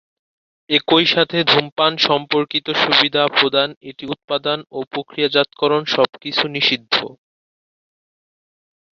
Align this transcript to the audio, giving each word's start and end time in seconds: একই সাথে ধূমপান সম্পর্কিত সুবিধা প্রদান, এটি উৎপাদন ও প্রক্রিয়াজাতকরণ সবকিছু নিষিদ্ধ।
একই 0.69 1.05
সাথে 1.05 1.37
ধূমপান 1.43 1.93
সম্পর্কিত 2.07 2.67
সুবিধা 2.83 3.23
প্রদান, 3.37 3.69
এটি 3.89 4.03
উৎপাদন 4.05 4.57
ও 4.71 4.79
প্রক্রিয়াজাতকরণ 4.93 5.81
সবকিছু 5.95 6.43
নিষিদ্ধ। 6.55 6.95